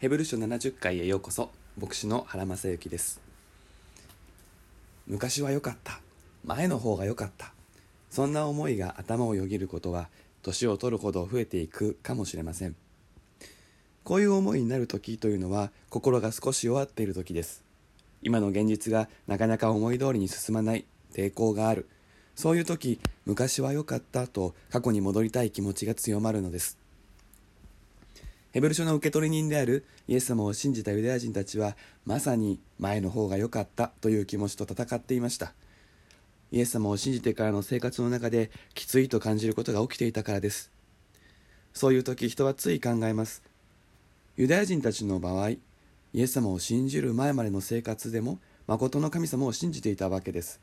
[0.00, 1.50] ヘブル書70回へようこそ。
[1.78, 3.20] 牧師の原正幸です。
[5.06, 6.00] 昔は良かった。
[6.42, 7.52] 前の方が良かった。
[8.08, 10.08] そんな思いが頭をよぎることは
[10.40, 12.76] 年を取るほど増えていくかもしれません。
[14.02, 17.62] こういう思いになる時というのは心が少し弱っている時です。
[18.22, 21.86] 今の現実がなかなか思い通りに進まない抵抗がある。
[22.34, 26.78] そういう時昔は良かったと過去に戻りたい気持ちが強まるのです。
[28.52, 35.52] ヘブル書の受け取り人であるイエス様を信じたユダヤ人たちはまさに前の方が良かったという気持ちと戦っていました。
[36.50, 40.72] イエス様を信じてからの生活の中できついと感じることが起きていたからです。
[41.72, 43.44] そういう時人はつい考えます。
[44.36, 45.60] ユダヤ人たちの場合イ
[46.14, 50.60] エス様を信じる前までの生活でも誠の神様を信じていたわけです。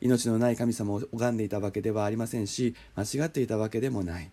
[0.00, 4.32] 命のない神様を拝んでいたわけではありませんし間違っていたわけでもない。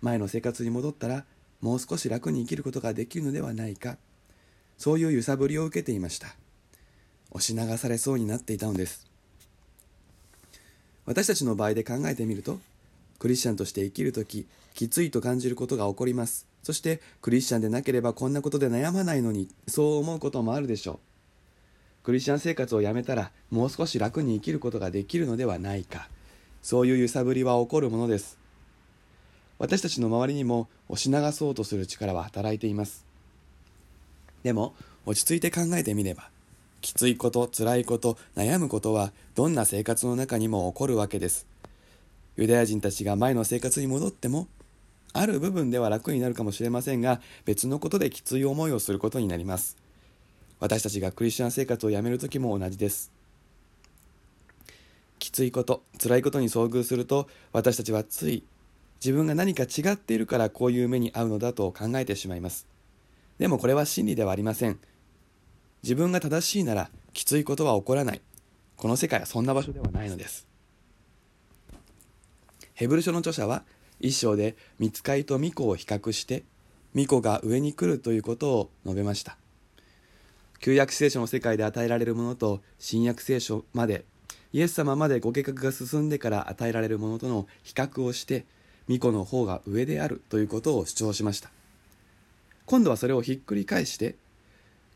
[0.00, 1.24] 前の生活に戻ったら
[1.64, 3.96] もう少し楽に生きることができるのではないか。
[4.76, 6.36] そういう揺さぶりを受けていました。
[7.30, 9.06] 押し流されそうになっていたのです。
[11.06, 12.58] 私たちの場合で考えてみると
[13.18, 16.46] クリスチャンとして生きる時きついと感じることが起こります。
[16.62, 20.98] そしてクリスチャンでなければこんなことで悩まないのにそう思うこともあるでしょう。
[22.02, 26.10] クリスチャン生活をやめたらもう少し楽に生きることができるのではないか。
[26.60, 28.43] そういう揺さぶりは起こるものです。
[29.64, 33.06] 私たちの周りにも押し流そうとする力は働いています。
[34.42, 34.74] でも
[35.06, 36.28] 落ち着いて考えてみれば
[36.82, 41.46] きついこと辛いこと悩むことはどんな生活の中にも起こるわけです。
[42.36, 44.48] ユダヤ人たちが前の生活に戻っても
[45.14, 49.78] ある部分では楽になるかもしれませんが別のことできつい思いをすることになります。
[50.60, 53.10] 私たちがクリスチャン生活をやめる時も同じです。
[55.18, 58.44] きついこと辛いことに遭遇すると私たちはつい
[59.04, 62.66] 自分が何か違っているからこういう目に遭うのだと考えてしまいます。
[63.38, 64.78] でもこれは真理ではありません。
[65.82, 68.22] 自分が正しいならきついことは起こらない。
[68.78, 70.46] この世界はそんな場所ではないのです。
[72.72, 73.64] ヘブル書の著者は
[74.00, 76.42] 一章で見つかりと巫女を比較して
[76.94, 79.36] 巫女が上に来るということを述べました。
[80.60, 84.06] 旧約聖書の世界で与えられるものと新約聖書まで
[84.54, 88.46] イエス様までご計画が進んでから与えられるものとの比較をして
[88.88, 91.50] 巫女の方が上であるということを主張しました。
[92.66, 94.16] 今度はそれをひっくり返して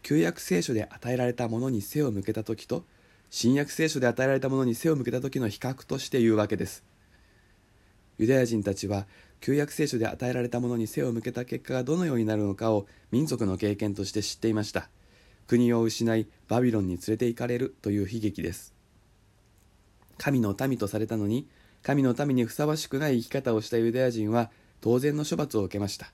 [0.03, 2.85] 旧約聖書で与えられたものに背を向けた時と
[3.31, 6.83] 新約聖書で与えられたものに背を向けた時の比較として言うわけです。
[8.19, 9.07] ユダヤ人たちは
[9.41, 14.89] 旧約聖書で与えられたものに背を向けた結果がどのようになるのかを民族の経験として知っていました。
[15.47, 18.75] 国を失いバビロンに連れて行かれるという悲劇です。
[20.17, 21.47] 神の民とされたのに
[21.89, 24.51] 神の民にふさわしくない生き方をしたユダヤ人は
[24.83, 26.13] 当然の処罰を受けました。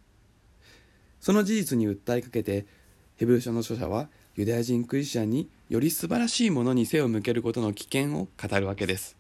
[1.19, 2.65] その事実に訴えかけて
[3.17, 9.17] ヘブル書の書者はユダヤ人クリスチャンにより素晴らしいものに背を向けることの危険を語るわけです。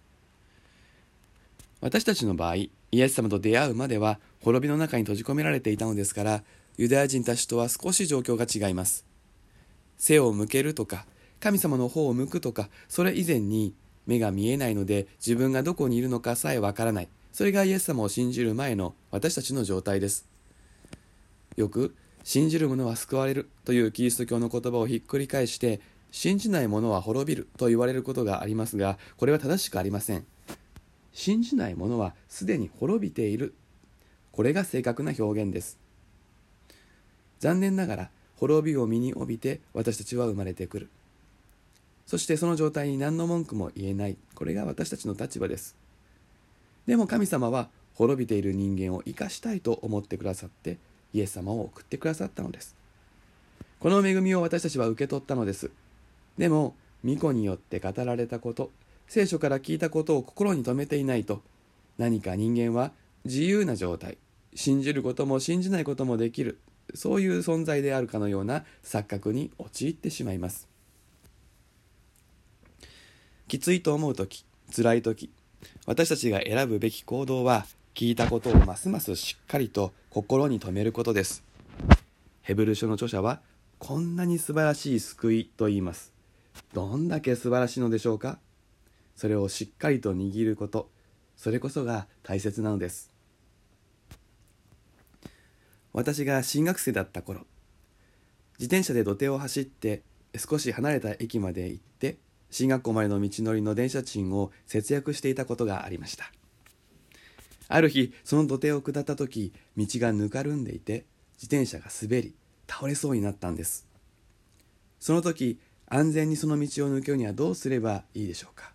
[1.80, 6.44] 私たちの場合イエス様と出会うまでは滅びの中に閉じ込められていたのですから
[6.76, 9.04] ユダヤ人たちとは少し状況が違います。
[9.98, 11.04] 背を向けるとか
[11.40, 13.74] 神様の方を向くとかそれ以前に
[14.06, 17.08] 目が見えないので自分がどこにいるのかさえわからない。
[17.32, 20.26] それがイエス様を信じる前の私たちの状態です。
[21.56, 30.24] よく信じる者は救われるというキリスト教の言葉をひっくり返して信じない者は滅びると言われることがありますがこれは正しくありません。
[31.12, 33.54] 信じない者はすでに滅びている。
[34.32, 35.78] これが正確な表現です。
[37.40, 40.90] 残念ながら滅びを身に帯びて私たちは生まれてくる。
[42.06, 44.16] そしてその状態に何の文句も言えない。
[44.34, 45.76] これが私たちの立場です。
[46.86, 50.78] でも神様は滅びている人間を生かしたいと思ってくださって
[51.12, 52.76] イエス様を送ってくださったのです。
[53.80, 55.70] この恵みを私たちは受け取ったのです。
[56.36, 58.70] でも巫女によって語られたこと
[59.06, 61.42] 聖書から聞いたことを心に留めていないと
[61.98, 62.92] 何か人間は
[63.24, 64.18] 自由な状態
[64.54, 66.58] 信じることも信じないこともできる
[66.94, 70.73] そういう存在であるかのような錯覚に陥ってしまいます。
[73.46, 75.30] きついと思う時辛い時
[75.86, 81.44] 私たちが選ぶべき行動は聞いたことをますますしっかりと心に留めることです。
[82.42, 83.40] ヘブル書の著者は
[83.78, 86.12] こんなに素晴らしい救いと言います。
[86.72, 88.38] どんだけ素晴らしいのでしょうか？
[89.14, 90.88] それをしっかりと握ること。
[91.36, 93.12] それこそが大切なのです。
[95.92, 97.40] 私が進学生だった頃
[98.58, 100.02] 自転車で土手を走って
[100.36, 102.16] 少し離れた駅まで行って
[102.54, 106.30] 進学校までの道のりの電車賃を節約していたことがありました。
[107.66, 112.36] ある日その土手を下った時道がぬかるんでいて自転車が滑り
[112.68, 113.88] 倒れそうになったんです。
[115.00, 115.58] その時
[115.88, 118.72] 安全にその道を抜けるにはどうすればいいでしょうか。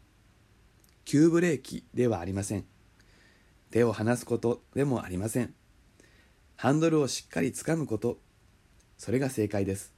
[1.05, 2.65] 急ブレーキではありません。
[3.71, 5.53] 手を離すことでもありません。
[6.57, 8.19] ハンドルをしっかりつかむこと。
[8.97, 9.93] それが正解です。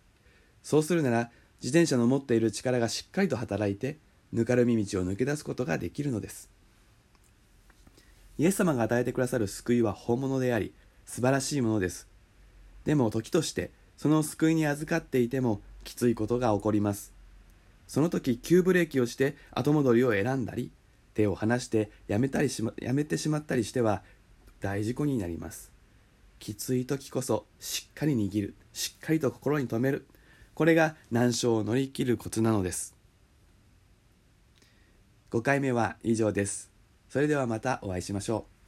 [0.61, 1.31] そうするなら
[1.63, 3.97] 自転車の持っている力がしっかりと働いて
[4.33, 6.49] ぬかるみ道を抜け出すことができるのです。
[8.37, 10.73] イエス様が与えてくださる救いは本物であり
[11.05, 12.07] 素晴らしいものです。
[12.85, 17.13] でも時としてその救いに預かっていてもきついことが起こります。
[17.87, 20.71] その時急ブレーキをして後戻りを選んだり
[21.13, 24.01] 手を離してやめたりし、ま、やめてしまったりしては
[24.61, 25.71] 大事故になります。
[26.39, 28.55] きつい時こそしっかり握る。
[28.73, 30.07] しっかりと心に留める。
[30.61, 32.95] これが難所を乗り切るコツなのです。
[35.31, 36.69] 5回目は以上です。
[37.09, 38.60] それではまたお会いしましょう。